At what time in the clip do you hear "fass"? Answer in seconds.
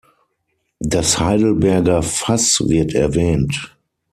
2.01-2.67